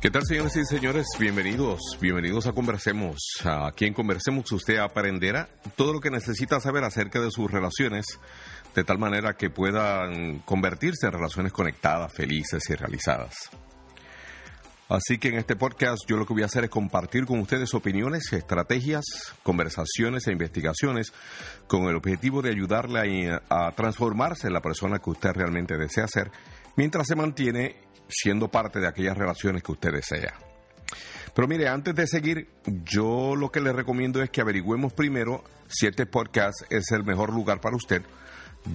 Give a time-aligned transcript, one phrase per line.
[0.00, 1.06] ¿Qué tal, señores y señores?
[1.18, 3.18] Bienvenidos, bienvenidos a Conversemos.
[3.44, 8.18] Aquí en Conversemos usted aprenderá todo lo que necesita saber acerca de sus relaciones,
[8.74, 13.36] de tal manera que puedan convertirse en relaciones conectadas, felices y realizadas.
[14.92, 17.72] Así que en este podcast yo lo que voy a hacer es compartir con ustedes
[17.72, 19.02] opiniones, estrategias,
[19.42, 21.14] conversaciones e investigaciones
[21.66, 26.30] con el objetivo de ayudarle a, transformarse en la persona que usted realmente desea ser
[26.76, 30.34] mientras se mantiene siendo parte de aquellas relaciones que usted desea.
[31.34, 32.50] Pero mire, antes de seguir,
[32.84, 37.32] yo lo que le recomiendo es que averigüemos primero si este podcast es el mejor
[37.32, 38.02] lugar para usted,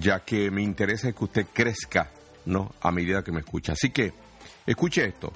[0.00, 2.10] ya que me interesa que usted crezca,
[2.44, 2.74] ¿no?
[2.80, 3.74] A medida que me escucha.
[3.74, 4.12] Así que,
[4.66, 5.32] escuche esto.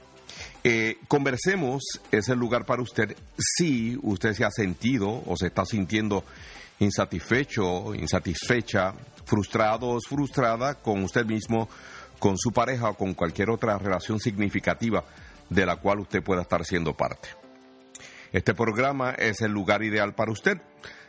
[0.65, 5.65] Eh, conversemos es el lugar para usted si usted se ha sentido o se está
[5.65, 6.25] sintiendo
[6.79, 11.69] insatisfecho, insatisfecha, frustrado o frustrada con usted mismo
[12.21, 15.05] con su pareja o con cualquier otra relación significativa
[15.51, 17.29] de la cual usted pueda estar siendo parte.
[18.33, 20.59] Este programa es el lugar ideal para usted.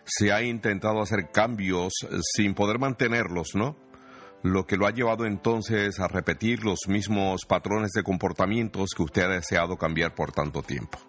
[0.04, 1.94] Se ha intentado hacer cambios
[2.36, 3.78] sin poder mantenerlos, ¿no?
[4.44, 9.24] Lo que lo ha llevado entonces a repetir los mismos patrones de comportamientos que usted
[9.24, 11.00] ha deseado cambiar por tanto tiempo.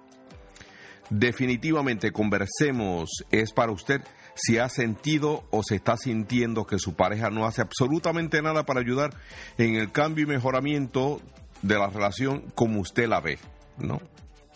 [1.10, 4.02] Definitivamente, conversemos, es para usted
[4.34, 8.80] si ha sentido o se está sintiendo que su pareja no hace absolutamente nada para
[8.80, 9.14] ayudar
[9.58, 11.20] en el cambio y mejoramiento
[11.62, 13.38] de la relación como usted la ve,
[13.78, 14.00] ¿no?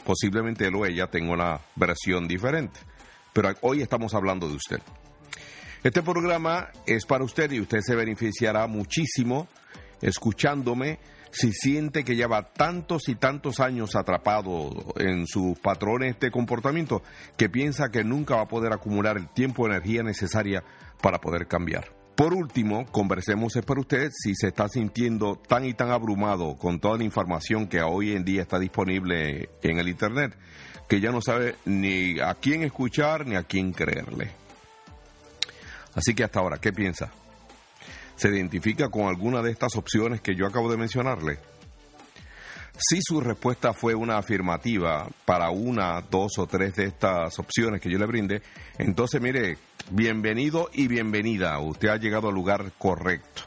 [0.05, 2.81] Posiblemente él o ella tenga una versión diferente,
[3.33, 4.81] pero hoy estamos hablando de usted.
[5.85, 9.47] Este programa es para usted y usted se beneficiará muchísimo
[10.03, 10.99] escuchándome
[11.31, 17.03] si siente que lleva tantos y tantos años atrapado en sus patrones de comportamiento
[17.37, 20.65] que piensa que nunca va a poder acumular el tiempo y energía necesaria
[21.01, 21.93] para poder cambiar.
[22.17, 26.81] Por último, conversemos es para usted si se está sintiendo tan y tan abrumado con
[26.81, 30.37] toda la información que hoy en día está disponible en el Internet,
[30.89, 34.33] que ya no sabe ni a quién escuchar ni a quién creerle.
[35.99, 37.11] Así que hasta ahora, ¿qué piensa?
[38.15, 41.41] ¿Se identifica con alguna de estas opciones que yo acabo de mencionarle?
[42.79, 47.91] Si su respuesta fue una afirmativa para una, dos o tres de estas opciones que
[47.91, 48.43] yo le brinde,
[48.79, 49.59] entonces mire,
[49.91, 51.59] bienvenido y bienvenida.
[51.59, 53.43] Usted ha llegado al lugar correcto,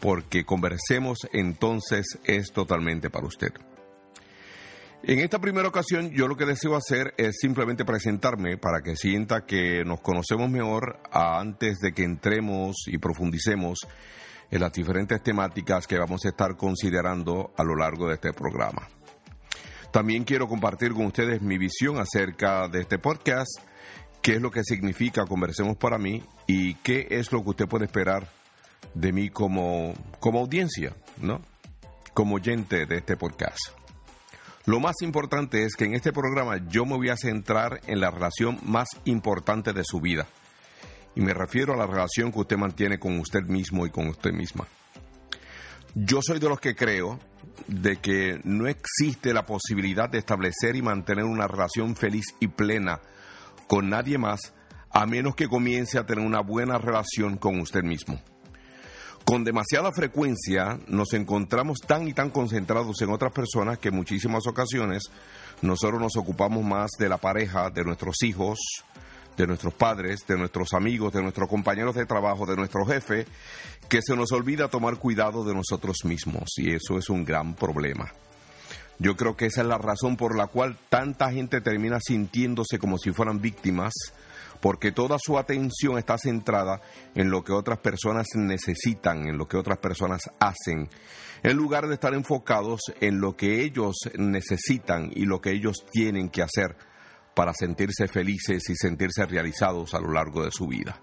[0.00, 3.52] porque conversemos entonces es totalmente para usted.
[5.02, 9.46] En esta primera ocasión yo lo que deseo hacer es simplemente presentarme para que sienta
[9.46, 13.78] que nos conocemos mejor antes de que entremos y profundicemos
[14.50, 18.88] en las diferentes temáticas que vamos a estar considerando a lo largo de este programa.
[19.90, 23.58] También quiero compartir con ustedes mi visión acerca de este podcast,
[24.20, 27.86] qué es lo que significa Conversemos para mí y qué es lo que usted puede
[27.86, 28.28] esperar
[28.92, 31.40] de mí como, como audiencia, ¿no?
[32.12, 33.79] Como oyente de este podcast.
[34.66, 38.10] Lo más importante es que en este programa yo me voy a centrar en la
[38.10, 40.26] relación más importante de su vida.
[41.14, 44.32] Y me refiero a la relación que usted mantiene con usted mismo y con usted
[44.32, 44.66] misma.
[45.94, 47.18] Yo soy de los que creo
[47.66, 53.00] de que no existe la posibilidad de establecer y mantener una relación feliz y plena
[53.66, 54.52] con nadie más
[54.92, 58.20] a menos que comience a tener una buena relación con usted mismo.
[59.30, 64.44] Con demasiada frecuencia nos encontramos tan y tan concentrados en otras personas que en muchísimas
[64.48, 65.04] ocasiones
[65.62, 68.58] nosotros nos ocupamos más de la pareja, de nuestros hijos,
[69.36, 73.24] de nuestros padres, de nuestros amigos, de nuestros compañeros de trabajo, de nuestro jefe,
[73.88, 78.10] que se nos olvida tomar cuidado de nosotros mismos y eso es un gran problema.
[78.98, 82.98] Yo creo que esa es la razón por la cual tanta gente termina sintiéndose como
[82.98, 83.92] si fueran víctimas
[84.60, 86.80] porque toda su atención está centrada
[87.14, 90.88] en lo que otras personas necesitan, en lo que otras personas hacen,
[91.42, 96.28] en lugar de estar enfocados en lo que ellos necesitan y lo que ellos tienen
[96.28, 96.76] que hacer
[97.34, 101.00] para sentirse felices y sentirse realizados a lo largo de su vida.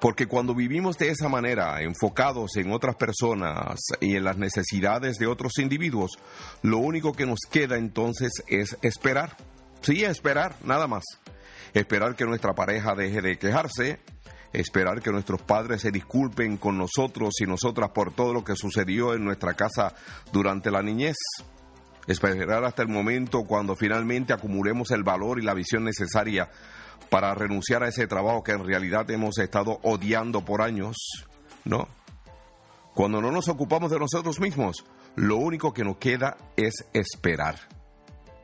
[0.00, 5.26] Porque cuando vivimos de esa manera, enfocados en otras personas y en las necesidades de
[5.26, 6.12] otros individuos,
[6.62, 9.36] lo único que nos queda entonces es esperar.
[9.80, 11.04] Sí, esperar, nada más
[11.74, 13.98] esperar que nuestra pareja deje de quejarse,
[14.52, 19.14] esperar que nuestros padres se disculpen con nosotros y nosotras por todo lo que sucedió
[19.14, 19.94] en nuestra casa
[20.32, 21.16] durante la niñez,
[22.06, 26.50] esperar hasta el momento cuando finalmente acumulemos el valor y la visión necesaria
[27.10, 30.96] para renunciar a ese trabajo que en realidad hemos estado odiando por años,
[31.64, 31.88] ¿no?
[32.94, 34.84] Cuando no nos ocupamos de nosotros mismos,
[35.14, 37.77] lo único que nos queda es esperar.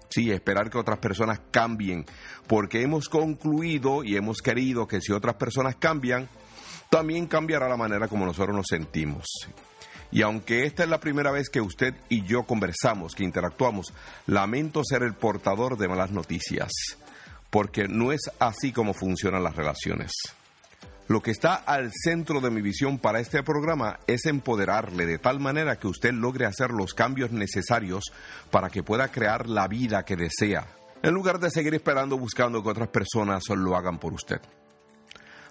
[0.09, 2.05] Sí, esperar que otras personas cambien,
[2.47, 6.29] porque hemos concluido y hemos querido que si otras personas cambian,
[6.91, 9.25] también cambiará la manera como nosotros nos sentimos.
[10.13, 13.93] Y aunque esta es la primera vez que usted y yo conversamos, que interactuamos,
[14.27, 16.71] lamento ser el portador de malas noticias,
[17.51, 20.13] porque no es así como funcionan las relaciones.
[21.07, 25.39] Lo que está al centro de mi visión para este programa es empoderarle de tal
[25.39, 28.05] manera que usted logre hacer los cambios necesarios
[28.51, 30.67] para que pueda crear la vida que desea,
[31.03, 34.41] en lugar de seguir esperando buscando que otras personas lo hagan por usted.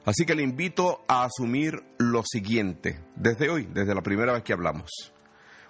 [0.05, 4.53] Así que le invito a asumir lo siguiente, desde hoy, desde la primera vez que
[4.53, 4.89] hablamos.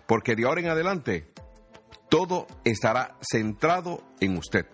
[0.08, 1.28] Porque de ahora en adelante,
[2.10, 4.66] todo estará centrado en usted.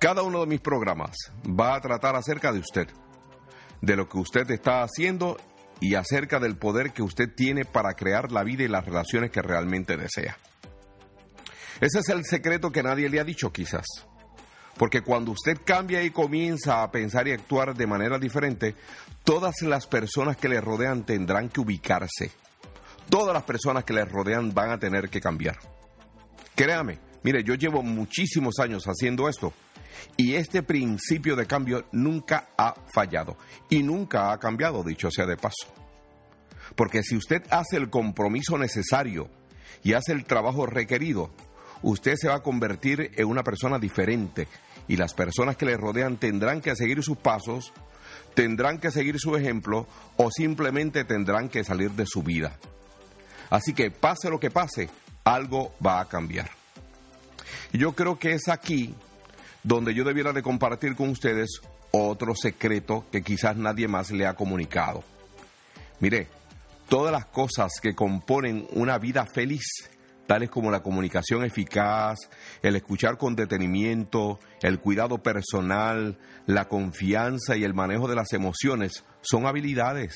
[0.00, 1.16] Cada uno de mis programas
[1.46, 2.88] va a tratar acerca de usted,
[3.80, 5.36] de lo que usted está haciendo
[5.80, 9.42] y acerca del poder que usted tiene para crear la vida y las relaciones que
[9.42, 10.36] realmente desea.
[11.80, 13.86] Ese es el secreto que nadie le ha dicho quizás.
[14.76, 18.74] Porque cuando usted cambia y comienza a pensar y actuar de manera diferente,
[19.24, 22.30] todas las personas que le rodean tendrán que ubicarse.
[23.08, 25.58] Todas las personas que le rodean van a tener que cambiar.
[26.54, 29.52] Créame, mire, yo llevo muchísimos años haciendo esto
[30.16, 33.36] y este principio de cambio nunca ha fallado
[33.68, 35.72] y nunca ha cambiado, dicho sea de paso.
[36.76, 39.28] Porque si usted hace el compromiso necesario
[39.82, 41.30] y hace el trabajo requerido,
[41.82, 44.46] usted se va a convertir en una persona diferente
[44.88, 47.72] y las personas que le rodean tendrán que seguir sus pasos,
[48.34, 49.86] tendrán que seguir su ejemplo
[50.16, 52.56] o simplemente tendrán que salir de su vida.
[53.50, 54.88] Así que pase lo que pase,
[55.24, 56.50] algo va a cambiar.
[57.72, 58.94] Yo creo que es aquí
[59.62, 61.60] donde yo debiera de compartir con ustedes
[61.90, 65.02] otro secreto que quizás nadie más le ha comunicado.
[66.00, 66.28] Mire,
[66.88, 69.90] todas las cosas que componen una vida feliz
[70.30, 72.16] tales como la comunicación eficaz,
[72.62, 79.04] el escuchar con detenimiento, el cuidado personal, la confianza y el manejo de las emociones,
[79.22, 80.14] son habilidades.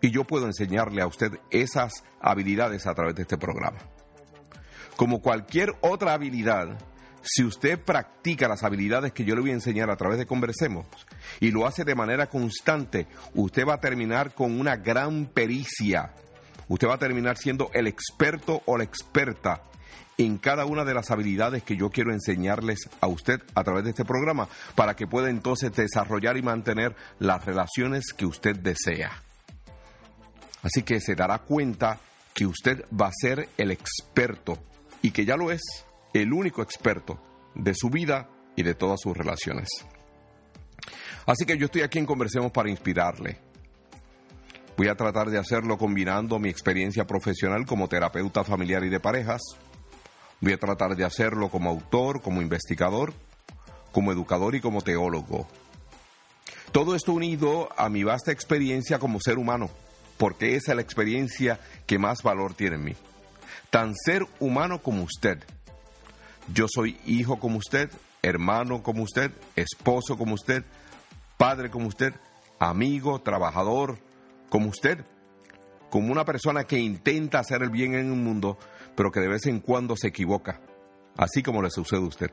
[0.00, 3.78] Y yo puedo enseñarle a usted esas habilidades a través de este programa.
[4.96, 6.76] Como cualquier otra habilidad,
[7.22, 10.86] si usted practica las habilidades que yo le voy a enseñar a través de Conversemos
[11.40, 16.12] y lo hace de manera constante, usted va a terminar con una gran pericia
[16.72, 19.62] Usted va a terminar siendo el experto o la experta
[20.16, 23.90] en cada una de las habilidades que yo quiero enseñarles a usted a través de
[23.90, 29.12] este programa para que pueda entonces desarrollar y mantener las relaciones que usted desea.
[30.62, 31.98] Así que se dará cuenta
[32.32, 34.58] que usted va a ser el experto
[35.02, 35.60] y que ya lo es,
[36.12, 37.20] el único experto
[37.54, 39.68] de su vida y de todas sus relaciones.
[41.26, 43.38] Así que yo estoy aquí en Conversemos para inspirarle
[44.76, 49.40] Voy a tratar de hacerlo combinando mi experiencia profesional como terapeuta familiar y de parejas.
[50.40, 53.12] Voy a tratar de hacerlo como autor, como investigador,
[53.92, 55.46] como educador y como teólogo.
[56.72, 59.68] Todo esto unido a mi vasta experiencia como ser humano,
[60.16, 62.96] porque esa es la experiencia que más valor tiene en mí.
[63.68, 65.38] Tan ser humano como usted.
[66.52, 67.90] Yo soy hijo como usted,
[68.22, 70.64] hermano como usted, esposo como usted,
[71.36, 72.14] padre como usted,
[72.58, 73.98] amigo, trabajador,
[74.48, 75.04] como usted,
[75.90, 78.58] como una persona que intenta hacer el bien en un mundo,
[78.96, 80.60] pero que de vez en cuando se equivoca,
[81.16, 82.30] así como le sucede a usted.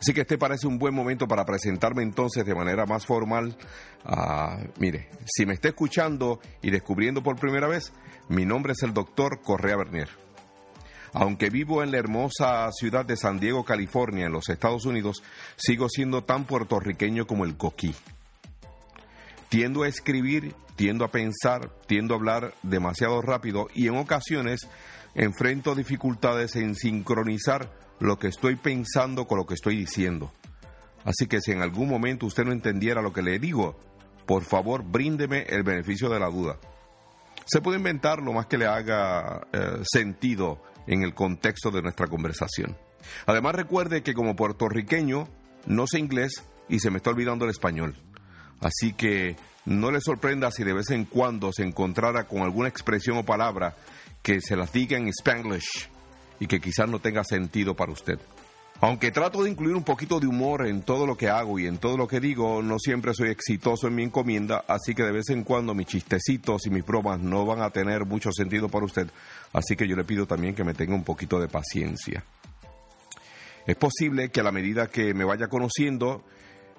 [0.00, 3.56] Así que este parece un buen momento para presentarme entonces de manera más formal.
[4.04, 7.92] Ah, mire, si me está escuchando y descubriendo por primera vez,
[8.28, 10.27] mi nombre es el doctor Correa Bernier.
[11.20, 15.24] Aunque vivo en la hermosa ciudad de San Diego, California, en los Estados Unidos,
[15.56, 17.92] sigo siendo tan puertorriqueño como el coquí.
[19.48, 24.68] Tiendo a escribir, tiendo a pensar, tiendo a hablar demasiado rápido y en ocasiones
[25.16, 30.30] enfrento dificultades en sincronizar lo que estoy pensando con lo que estoy diciendo.
[31.02, 33.76] Así que si en algún momento usted no entendiera lo que le digo,
[34.24, 36.60] por favor bríndeme el beneficio de la duda.
[37.48, 42.06] Se puede inventar lo más que le haga eh, sentido en el contexto de nuestra
[42.06, 42.76] conversación.
[43.24, 45.26] Además recuerde que como puertorriqueño
[45.64, 47.96] no sé inglés y se me está olvidando el español.
[48.60, 53.16] Así que no le sorprenda si de vez en cuando se encontrara con alguna expresión
[53.16, 53.76] o palabra
[54.22, 55.88] que se las diga en spanglish
[56.40, 58.18] y que quizás no tenga sentido para usted.
[58.80, 61.78] Aunque trato de incluir un poquito de humor en todo lo que hago y en
[61.78, 65.30] todo lo que digo, no siempre soy exitoso en mi encomienda, así que de vez
[65.30, 69.08] en cuando mis chistecitos y mis bromas no van a tener mucho sentido para usted,
[69.52, 72.22] así que yo le pido también que me tenga un poquito de paciencia.
[73.66, 76.22] Es posible que a la medida que me vaya conociendo,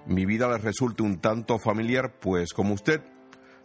[0.06, 3.01] mi vida le resulte un tanto familiar, pues como usted,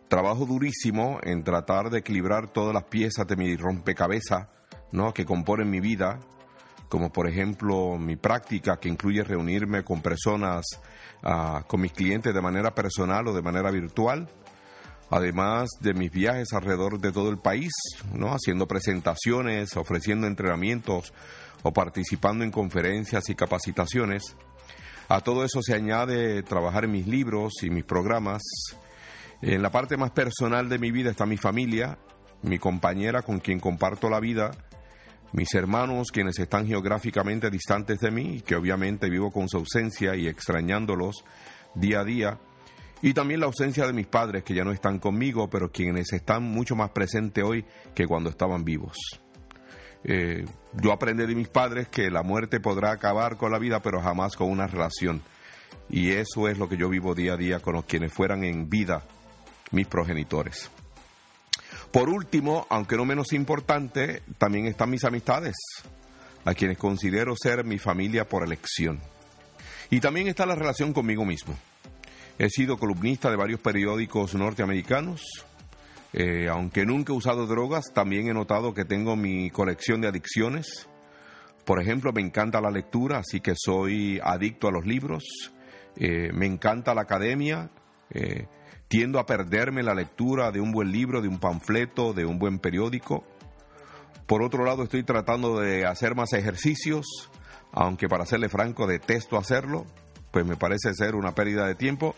[0.08, 4.48] trabajo durísimo en tratar de equilibrar todas las piezas de mi rompecabezas
[4.90, 5.14] ¿no?
[5.14, 6.18] que componen mi vida,
[6.88, 10.64] como por ejemplo mi práctica que incluye reunirme con personas,
[11.22, 14.28] ah, con mis clientes de manera personal o de manera virtual,
[15.10, 17.72] además de mis viajes alrededor de todo el país,
[18.12, 18.32] ¿no?
[18.32, 21.12] haciendo presentaciones, ofreciendo entrenamientos
[21.62, 24.36] o participando en conferencias y capacitaciones.
[25.08, 28.42] A todo eso se añade trabajar en mis libros y mis programas.
[29.42, 31.98] En la parte más personal de mi vida está mi familia,
[32.42, 34.50] mi compañera con quien comparto la vida,
[35.34, 40.28] mis hermanos quienes están geográficamente distantes de mí, que obviamente vivo con su ausencia y
[40.28, 41.24] extrañándolos
[41.74, 42.38] día a día,
[43.02, 46.44] y también la ausencia de mis padres que ya no están conmigo, pero quienes están
[46.44, 47.64] mucho más presentes hoy
[47.96, 48.96] que cuando estaban vivos.
[50.04, 50.44] Eh,
[50.80, 54.36] yo aprendí de mis padres que la muerte podrá acabar con la vida, pero jamás
[54.36, 55.20] con una relación.
[55.90, 58.70] Y eso es lo que yo vivo día a día con los quienes fueran en
[58.70, 59.02] vida
[59.72, 60.70] mis progenitores.
[61.94, 65.54] Por último, aunque no menos importante, también están mis amistades,
[66.44, 68.98] a quienes considero ser mi familia por elección.
[69.90, 71.56] Y también está la relación conmigo mismo.
[72.36, 75.22] He sido columnista de varios periódicos norteamericanos.
[76.12, 80.88] Eh, aunque nunca he usado drogas, también he notado que tengo mi colección de adicciones.
[81.64, 85.22] Por ejemplo, me encanta la lectura, así que soy adicto a los libros.
[85.94, 87.70] Eh, me encanta la academia.
[88.10, 88.48] Eh,
[88.88, 92.58] Tiendo a perderme la lectura de un buen libro, de un panfleto, de un buen
[92.58, 93.24] periódico.
[94.26, 97.30] Por otro lado, estoy tratando de hacer más ejercicios,
[97.72, 99.86] aunque para serle franco detesto hacerlo,
[100.30, 102.14] pues me parece ser una pérdida de tiempo,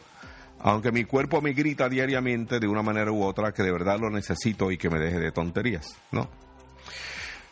[0.61, 4.11] aunque mi cuerpo me grita diariamente de una manera u otra que de verdad lo
[4.11, 6.29] necesito y que me deje de tonterías, ¿no?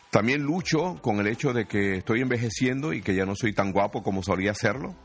[0.09, 3.73] También lucho con el hecho de que estoy envejeciendo y que ya no soy tan
[3.73, 4.95] guapo como solía serlo.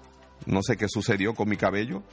[0.47, 2.05] No sé qué sucedió con mi cabello.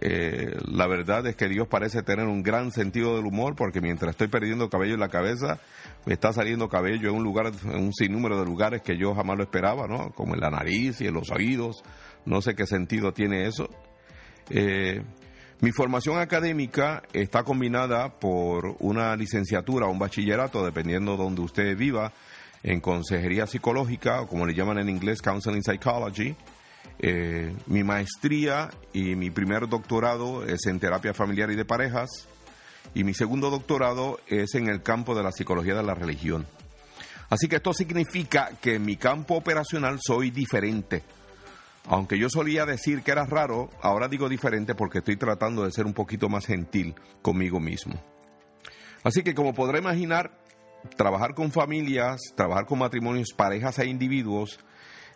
[0.00, 4.10] Eh, la verdad es que Dios parece tener un gran sentido del humor porque mientras
[4.10, 5.58] estoy perdiendo cabello en la cabeza,
[6.06, 9.36] me está saliendo cabello en un lugar, en un sinnúmero de lugares que yo jamás
[9.36, 10.10] lo esperaba, ¿no?
[10.12, 11.82] Como en la nariz y en los oídos.
[12.24, 13.68] No sé qué sentido tiene eso.
[14.50, 15.02] Eh,
[15.60, 21.76] mi formación académica está combinada por una licenciatura o un bachillerato, dependiendo de donde usted
[21.76, 22.12] viva,
[22.62, 26.36] en consejería psicológica, o como le llaman en inglés, counseling psychology
[27.00, 32.28] eh, mi maestría y mi primer doctorado es en terapia familiar y de parejas
[32.94, 36.46] y mi segundo doctorado es en el campo de la psicología de la religión.
[37.30, 41.02] Así que esto significa que en mi campo operacional soy diferente.
[41.86, 45.86] Aunque yo solía decir que era raro, ahora digo diferente porque estoy tratando de ser
[45.86, 47.94] un poquito más gentil conmigo mismo.
[49.04, 50.32] Así que como podrá imaginar,
[50.96, 54.58] trabajar con familias, trabajar con matrimonios, parejas e individuos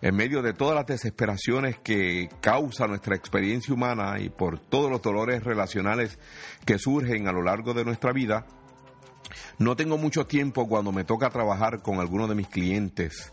[0.02, 5.00] en medio de todas las desesperaciones que causa nuestra experiencia humana y por todos los
[5.00, 6.18] dolores relacionales
[6.66, 8.44] que surgen a lo largo de nuestra vida,
[9.58, 13.32] no tengo mucho tiempo cuando me toca trabajar con algunos de mis clientes,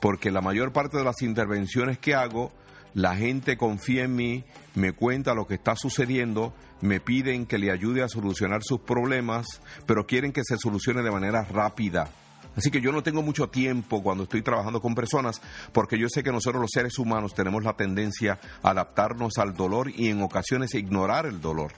[0.00, 2.52] porque la mayor parte de las intervenciones que hago,
[2.94, 4.44] la gente confía en mí,
[4.76, 9.46] me cuenta lo que está sucediendo, me piden que le ayude a solucionar sus problemas,
[9.84, 12.08] pero quieren que se solucione de manera rápida
[12.56, 15.40] Así que yo no tengo mucho tiempo cuando estoy trabajando con personas
[15.72, 19.90] porque yo sé que nosotros los seres humanos tenemos la tendencia a adaptarnos al dolor
[19.90, 21.72] y en ocasiones ignorar el dolor.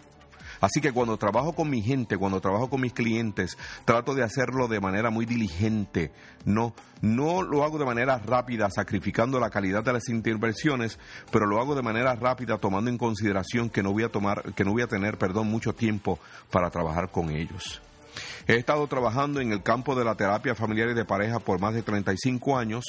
[0.61, 4.68] Así que cuando trabajo con mi gente, cuando trabajo con mis clientes, trato de hacerlo
[4.68, 6.12] de manera muy diligente.
[6.45, 10.99] No, no lo hago de manera rápida, sacrificando la calidad de las intervenciones,
[11.30, 14.64] pero lo hago de manera rápida, tomando en consideración que no voy a tomar, que
[14.64, 16.18] no voy a tener, perdón, mucho tiempo
[16.50, 17.83] para trabajar con ellos.
[18.46, 21.75] He estado trabajando en el campo de la terapia familiar y de pareja por más
[21.75, 22.85] de 35 años,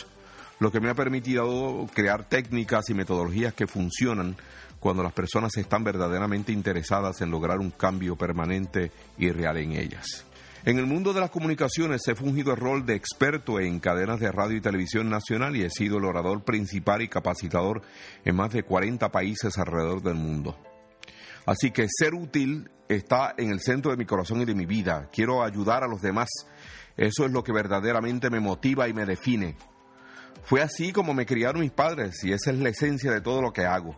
[0.60, 4.36] lo que me ha permitido crear técnicas y metodologías que funcionan
[4.80, 10.26] cuando las personas están verdaderamente interesadas en lograr un cambio permanente y real en ellas.
[10.66, 14.32] En el mundo de las comunicaciones he fungido el rol de experto en cadenas de
[14.32, 17.84] radio y televisión nacional y he sido el orador principal y capacitador
[18.26, 20.58] en más de 40 países alrededor del mundo.
[21.46, 25.10] Así que ser útil está en el centro de mi corazón y de mi vida.
[25.12, 26.30] Quiero ayudar a los demás.
[26.96, 29.56] Eso es lo que verdaderamente me motiva y me define.
[30.44, 33.52] Fue así como me criaron mis padres y esa es la esencia de todo lo
[33.52, 33.96] que hago.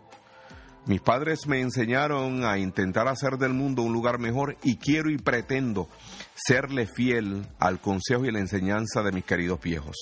[0.85, 5.17] Mis padres me enseñaron a intentar hacer del mundo un lugar mejor y quiero y
[5.17, 5.87] pretendo
[6.33, 9.95] serle fiel al consejo y la enseñanza de mis queridos viejos.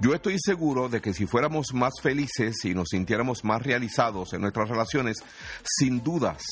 [0.00, 4.42] Yo estoy seguro de que si fuéramos más felices y nos sintiéramos más realizados en
[4.42, 5.16] nuestras relaciones,
[5.64, 6.42] sin dudas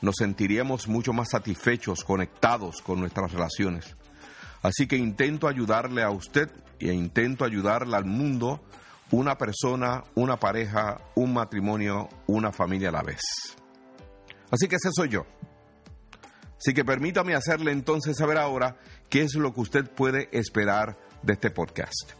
[0.00, 3.96] nos sentiríamos mucho más satisfechos, conectados con nuestras relaciones.
[4.62, 8.62] Así que intento ayudarle a usted e intento ayudarle al mundo
[9.10, 13.20] una persona, una pareja, un matrimonio, una familia a la vez.
[14.50, 15.26] Así que ese soy yo.
[16.58, 18.76] Así que permítame hacerle entonces saber ahora
[19.08, 22.12] qué es lo que usted puede esperar de este podcast.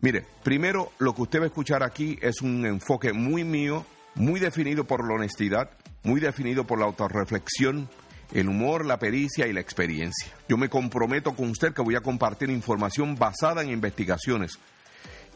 [0.00, 3.84] Mire, primero lo que usted va a escuchar aquí es un enfoque muy mío,
[4.16, 5.70] muy definido por la honestidad,
[6.02, 7.88] muy definido por la autorreflexión,
[8.32, 10.32] el humor, la pericia y la experiencia.
[10.48, 14.58] Yo me comprometo con usted que voy a compartir información basada en investigaciones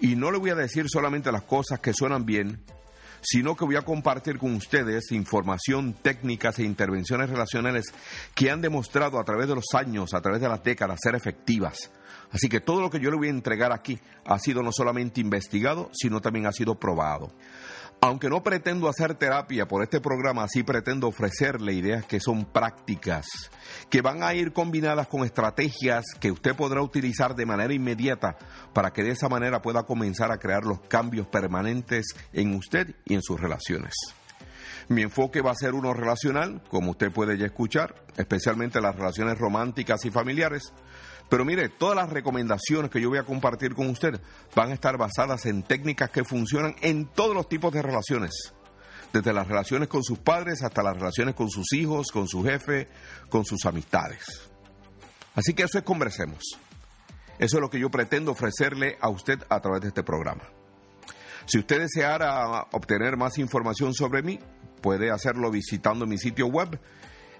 [0.00, 2.62] y no le voy a decir solamente las cosas que suenan bien,
[3.22, 7.92] sino que voy a compartir con ustedes información, técnicas e intervenciones relacionales
[8.34, 11.90] que han demostrado a través de los años, a través de las décadas, ser efectivas.
[12.30, 15.20] Así que todo lo que yo le voy a entregar aquí ha sido no solamente
[15.20, 17.32] investigado, sino también ha sido probado.
[18.02, 23.26] Aunque no pretendo hacer terapia por este programa, sí pretendo ofrecerle ideas que son prácticas,
[23.90, 28.38] que van a ir combinadas con estrategias que usted podrá utilizar de manera inmediata
[28.72, 33.14] para que de esa manera pueda comenzar a crear los cambios permanentes en usted y
[33.14, 33.92] en sus relaciones.
[34.88, 39.38] Mi enfoque va a ser uno relacional, como usted puede ya escuchar, especialmente las relaciones
[39.38, 40.72] románticas y familiares,
[41.30, 44.20] pero mire, todas las recomendaciones que yo voy a compartir con usted
[44.56, 48.52] van a estar basadas en técnicas que funcionan en todos los tipos de relaciones.
[49.12, 52.88] Desde las relaciones con sus padres hasta las relaciones con sus hijos, con su jefe,
[53.28, 54.50] con sus amistades.
[55.36, 56.58] Así que eso es conversemos.
[57.38, 60.42] Eso es lo que yo pretendo ofrecerle a usted a través de este programa.
[61.46, 64.40] Si usted deseara obtener más información sobre mí,
[64.82, 66.80] puede hacerlo visitando mi sitio web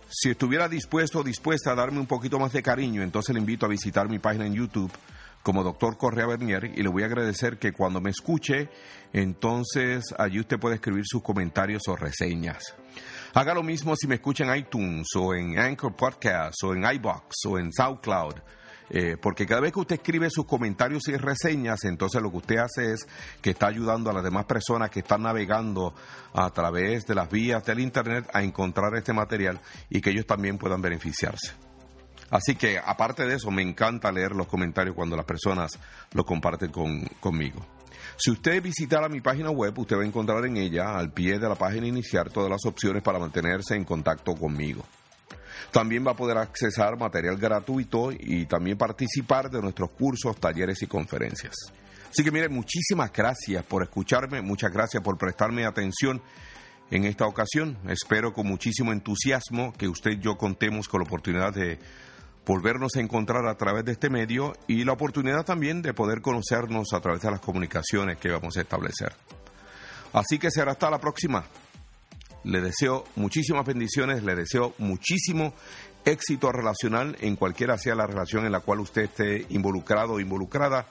[0.10, 3.66] Si estuviera dispuesto o dispuesta a darme un poquito más de cariño, entonces le invito
[3.66, 4.92] a visitar mi página en YouTube
[5.42, 8.70] como doctor Correa Bernier y le voy a agradecer que cuando me escuche,
[9.14, 12.76] entonces allí usted puede escribir sus comentarios o reseñas.
[13.34, 17.46] Haga lo mismo si me escucha en iTunes o en Anchor Podcast o en iBox
[17.48, 18.36] o en SoundCloud.
[18.90, 22.58] Eh, porque cada vez que usted escribe sus comentarios y reseñas, entonces lo que usted
[22.58, 23.08] hace es
[23.42, 25.94] que está ayudando a las demás personas que están navegando
[26.34, 29.60] a través de las vías del Internet a encontrar este material
[29.90, 31.52] y que ellos también puedan beneficiarse.
[32.30, 35.80] Así que, aparte de eso, me encanta leer los comentarios cuando las personas
[36.14, 36.72] lo comparten
[37.20, 37.66] conmigo.
[38.18, 41.50] Si usted visitara mi página web, usted va a encontrar en ella, al pie de
[41.50, 44.84] la página iniciar, todas las opciones para mantenerse en contacto conmigo.
[45.72, 50.88] También va a poder accesar material gratuito y también participar de nuestros cursos, talleres y
[50.88, 51.56] conferencias.
[52.10, 56.22] Así que mire, muchísimas gracias por escucharme, muchas gracias por prestarme atención
[56.90, 57.78] en esta ocasión.
[57.90, 61.80] Espero con muchísimo entusiasmo que usted y yo contemos con la oportunidad de
[62.48, 66.94] volvernos a encontrar a través de este medio y la oportunidad también de poder conocernos
[66.94, 69.14] a través de las comunicaciones que vamos a establecer.
[70.14, 71.46] Así que será hasta la próxima.
[72.46, 75.54] Le deseo muchísimas bendiciones, le deseo muchísimo
[76.06, 80.88] éxito relacional en cualquiera sea la relación en la cual usted esté involucrado o involucrada.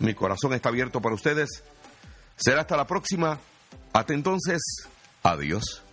[0.00, 1.48] Mi corazón está abierto para ustedes.
[2.36, 3.38] Será hasta la próxima.
[3.94, 4.60] Hasta entonces,
[5.22, 5.85] adiós.